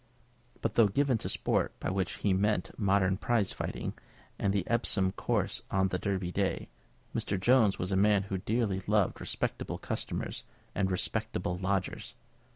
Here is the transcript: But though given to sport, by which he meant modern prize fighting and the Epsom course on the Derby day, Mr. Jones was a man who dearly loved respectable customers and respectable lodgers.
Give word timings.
But 0.63 0.73
though 0.73 0.87
given 0.87 1.19
to 1.19 1.29
sport, 1.29 1.79
by 1.79 1.91
which 1.91 2.13
he 2.13 2.33
meant 2.33 2.71
modern 2.75 3.17
prize 3.17 3.53
fighting 3.53 3.93
and 4.39 4.51
the 4.51 4.65
Epsom 4.67 5.11
course 5.11 5.61
on 5.69 5.89
the 5.89 5.99
Derby 5.99 6.31
day, 6.31 6.69
Mr. 7.15 7.39
Jones 7.39 7.77
was 7.77 7.91
a 7.91 7.95
man 7.95 8.23
who 8.23 8.39
dearly 8.39 8.81
loved 8.87 9.21
respectable 9.21 9.77
customers 9.77 10.43
and 10.73 10.89
respectable 10.89 11.55
lodgers. 11.55 12.15